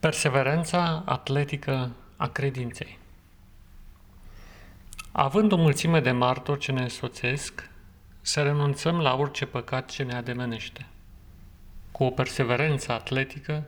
[0.00, 2.98] Perseverența atletică a credinței
[5.12, 7.70] Având o mulțime de martori ce ne însoțesc,
[8.20, 10.86] să renunțăm la orice păcat ce ne ademenește.
[11.92, 13.64] Cu o perseverență atletică,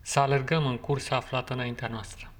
[0.00, 2.32] să alergăm în cursa aflată înaintea noastră.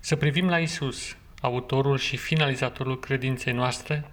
[0.00, 4.10] Să privim la Isus, autorul și finalizatorul credinței noastre,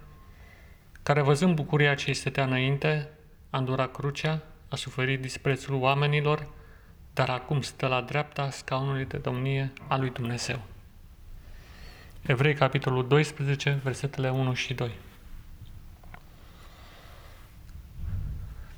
[1.02, 3.08] care văzând bucuria ce îi stătea înainte,
[3.50, 6.48] a îndurat crucea, a suferit disprețul oamenilor,
[7.14, 10.60] dar acum stă la dreapta scaunului de domnie a lui Dumnezeu.
[12.22, 14.90] Evrei, capitolul 12, versetele 1 și 2.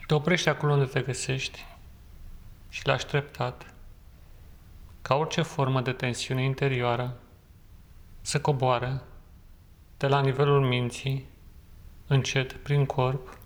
[0.07, 1.65] Te oprești acolo unde te găsești
[2.69, 3.75] și lași treptat
[5.03, 7.17] ca orice formă de tensiune interioară
[8.21, 9.01] să coboare
[9.97, 11.27] de la nivelul minții,
[12.07, 13.39] încet, prin corp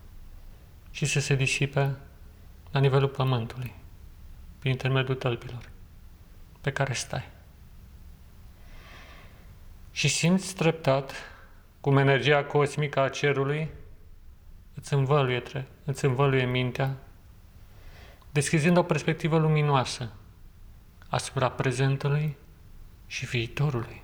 [0.91, 1.97] și să se disipe
[2.71, 3.78] la nivelul pământului
[4.59, 5.71] prin intermediul tălpilor
[6.61, 7.29] pe care stai.
[9.91, 11.13] Și simți treptat
[11.81, 13.69] cum energia cosmică a cerului
[14.75, 15.43] îți învăluie,
[15.85, 16.97] îți învăluie mintea,
[18.31, 20.13] deschizând o perspectivă luminoasă
[21.09, 22.37] asupra prezentului
[23.07, 24.03] și viitorului.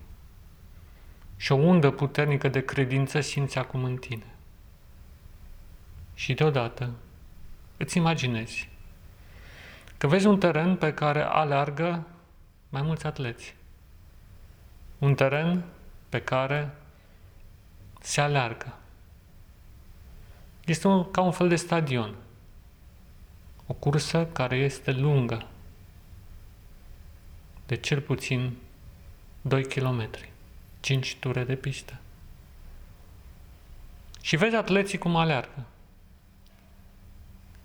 [1.36, 4.34] Și o undă puternică de credință simți acum în tine.
[6.14, 6.90] Și deodată
[7.76, 8.68] îți imaginezi
[10.04, 12.06] Că vezi un teren pe care aleargă
[12.68, 13.54] mai mulți atleți.
[14.98, 15.64] Un teren
[16.08, 16.74] pe care
[18.00, 18.78] se aleargă.
[20.64, 22.14] Este un, ca un fel de stadion.
[23.66, 25.46] O cursă care este lungă,
[27.66, 28.56] de cel puțin
[29.42, 30.08] 2 km,
[30.80, 31.98] 5 ture de pistă.
[34.20, 35.64] Și vezi atleții cum aleargă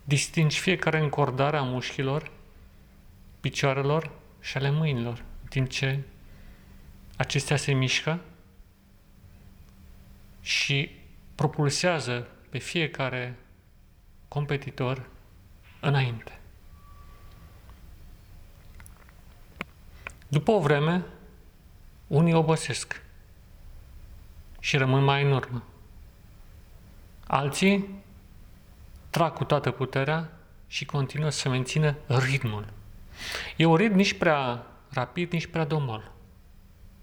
[0.09, 2.31] distingi fiecare încordare a mușchilor,
[3.39, 5.99] picioarelor și ale mâinilor, în timp ce
[7.17, 8.19] acestea se mișcă
[10.41, 10.91] și
[11.35, 13.35] propulsează pe fiecare
[14.27, 15.09] competitor
[15.79, 16.39] înainte.
[20.27, 21.05] După o vreme,
[22.07, 23.01] unii obosesc
[24.59, 25.63] și rămân mai în urmă.
[27.27, 28.03] Alții
[29.09, 30.31] trag cu toată puterea
[30.67, 32.65] și continuă să mențină ritmul.
[33.57, 36.11] E un ritm nici prea rapid, nici prea domol.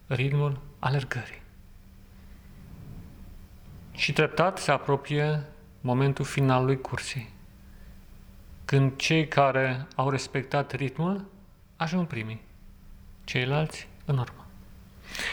[0.07, 1.43] Ritmul alergării.
[3.93, 5.43] Și treptat se apropie
[5.81, 7.29] momentul finalului cursei.
[8.65, 11.25] Când cei care au respectat ritmul
[11.77, 12.43] ajung primii,
[13.25, 14.47] ceilalți în urmă.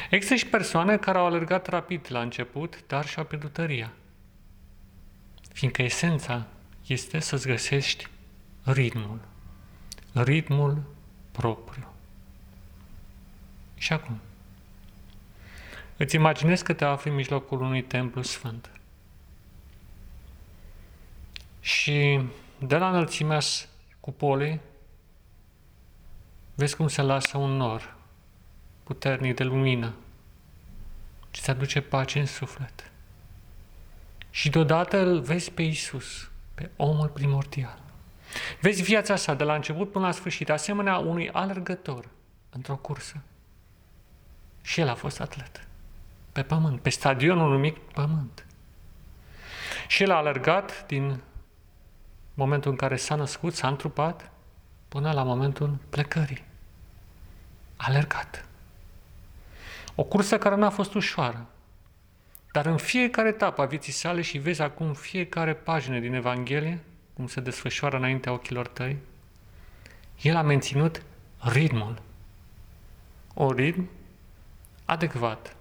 [0.10, 3.92] Există și persoane care au alergat rapid la început, dar și-au pierdut tăria.
[5.54, 6.46] Fiindcă esența
[6.88, 8.08] este să-ți găsești
[8.64, 9.20] ritmul.
[10.14, 10.84] Ritmul
[11.32, 11.88] propriu.
[13.76, 14.20] Și acum,
[15.98, 18.70] îți imaginezi că te afli în mijlocul unui templu sfânt.
[21.60, 22.20] Și
[22.60, 23.40] de la înălțimea
[24.00, 24.60] cupolei,
[26.56, 27.96] vezi cum se lasă un nor
[28.84, 29.94] puternic de lumină
[31.32, 32.92] ce ți aduce pace în suflet.
[34.30, 37.82] Și deodată îl vezi pe Isus, pe omul primordial.
[38.62, 42.10] Vezi viața sa de la început până la sfârșit, asemenea unui alergător
[42.50, 43.22] într-o cursă.
[44.62, 45.68] Și el a fost atlet.
[46.32, 48.46] Pe pământ, pe stadionul numit pământ.
[49.88, 51.22] Și el a alergat din
[52.34, 54.32] momentul în care s-a născut, s-a întrupat,
[54.88, 56.44] până la momentul plecării.
[57.76, 58.46] A alergat.
[59.96, 61.46] O cursă care n-a fost ușoară.
[62.54, 66.80] Dar în fiecare etapă a vieții sale și vezi acum fiecare pagină din Evanghelie,
[67.14, 68.98] cum se desfășoară înaintea ochilor tăi,
[70.22, 71.04] el a menținut
[71.40, 72.02] ritmul.
[73.34, 73.90] O ritm
[74.86, 75.56] adecvat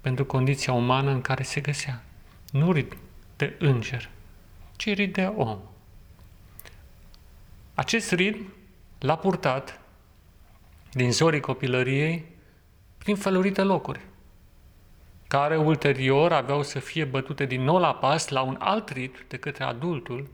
[0.00, 2.04] pentru condiția umană în care se găsea.
[2.50, 2.96] Nu ritm
[3.36, 4.08] de înger,
[4.76, 5.58] ci ritm de om.
[7.74, 8.52] Acest ritm
[8.98, 9.80] l-a purtat
[10.92, 12.24] din zorii copilăriei
[12.98, 14.00] prin felurite locuri
[15.32, 19.36] care ulterior aveau să fie bătute din nou la pas la un alt ritm de
[19.36, 20.30] către adultul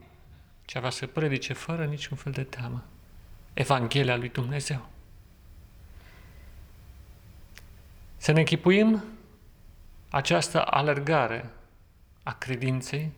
[0.65, 2.85] ce avea să predice fără niciun fel de teamă
[3.55, 4.89] Evanghelia lui Dumnezeu.
[8.17, 9.05] Să ne închipuim
[10.11, 11.51] această alergare
[12.23, 13.13] a credinței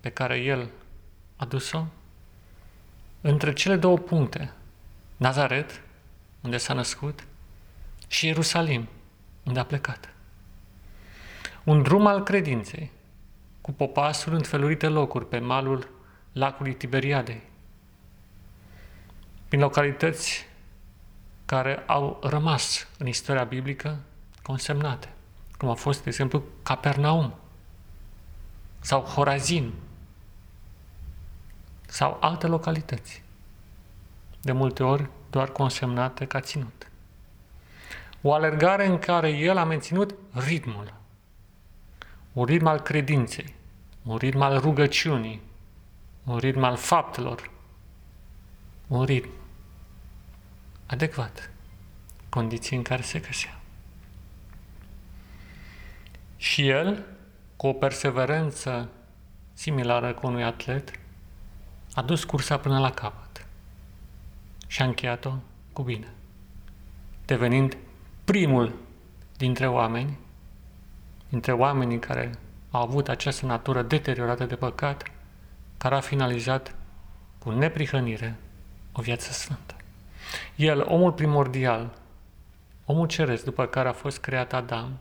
[0.00, 0.70] pe care El
[1.36, 1.84] a dus-o
[3.20, 4.52] între cele două puncte,
[5.16, 5.82] Nazaret,
[6.40, 7.26] unde s-a născut,
[8.08, 8.88] și Ierusalim,
[9.44, 10.15] unde a plecat.
[11.66, 12.90] Un drum al credinței,
[13.60, 15.90] cu popasuri în felurite locuri pe malul
[16.32, 17.42] lacului Tiberiadei,
[19.48, 20.46] prin localități
[21.44, 23.98] care au rămas în istoria biblică
[24.42, 25.08] consemnate,
[25.58, 27.34] cum a fost, de exemplu, Capernaum
[28.80, 29.72] sau Horazin
[31.86, 33.22] sau alte localități,
[34.40, 36.90] de multe ori doar consemnate ca ținut.
[38.22, 40.94] O alergare în care el a menținut ritmul,
[42.36, 43.54] un ritm al credinței,
[44.02, 45.40] un ritm al rugăciunii,
[46.24, 47.50] un ritm al faptelor,
[48.86, 49.28] un ritm
[50.86, 51.50] adecvat.
[52.28, 53.60] Condiții în care se găsea.
[56.36, 57.04] Și el,
[57.56, 58.88] cu o perseverență
[59.52, 60.90] similară cu unui atlet,
[61.94, 63.46] a dus cursa până la capăt.
[64.66, 65.32] Și a încheiat-o
[65.72, 66.12] cu bine,
[67.24, 67.76] devenind
[68.24, 68.74] primul
[69.36, 70.18] dintre oameni,
[71.28, 72.30] dintre oamenii care
[72.70, 75.10] au avut această natură deteriorată de păcat,
[75.78, 76.74] care a finalizat
[77.38, 78.36] cu neprihănire
[78.92, 79.74] o viață sfântă.
[80.56, 81.90] El, omul primordial,
[82.84, 84.98] omul ceresc după care a fost creat Adam,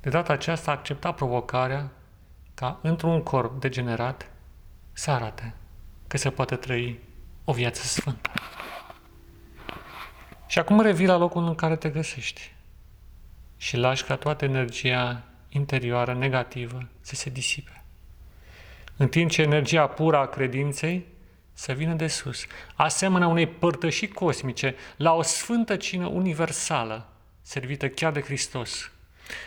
[0.00, 1.90] de data aceasta a acceptat provocarea
[2.54, 4.30] ca într-un corp degenerat
[4.92, 5.54] să arate
[6.06, 7.00] că se poate trăi
[7.44, 8.30] o viață sfântă.
[10.46, 12.54] Și acum revii la locul în care te găsești
[13.64, 17.84] și lași ca toată energia interioară negativă să se disipe.
[18.96, 21.06] În timp ce energia pură a credinței
[21.52, 27.08] să vină de sus, asemenea unei părtășii cosmice, la o sfântă cină universală,
[27.42, 28.90] servită chiar de Hristos.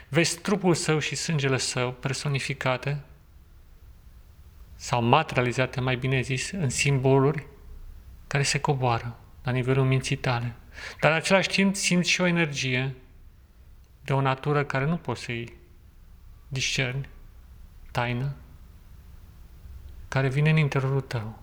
[0.07, 3.01] Vezi trupul său și sângele său personificate
[4.75, 7.45] sau materializate, mai bine zis, în simboluri
[8.27, 10.55] care se coboară la nivelul minții tale.
[10.99, 12.95] Dar în același timp simți și o energie
[14.07, 15.57] de o natură care nu poți să-i
[16.47, 17.09] discerni,
[17.91, 18.35] taină,
[20.07, 21.39] care vine în interiorul tău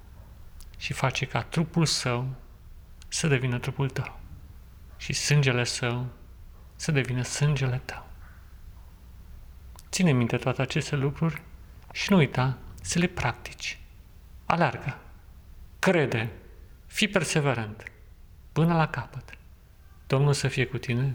[0.78, 2.28] și face ca trupul său
[3.08, 4.20] să devină trupul tău
[4.96, 6.06] și sângele său
[6.76, 8.06] să devină sângele tău.
[9.90, 11.43] Ține minte toate aceste lucruri
[11.93, 13.78] și nu uita să le practici.
[14.44, 14.99] Alargă,
[15.78, 16.31] crede,
[16.87, 17.93] fii perseverent,
[18.52, 19.38] până la capăt.
[20.06, 21.14] Domnul să fie cu tine,